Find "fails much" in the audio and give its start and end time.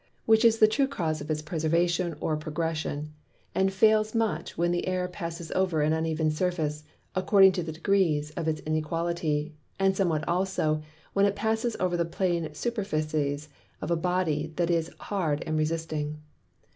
3.71-4.57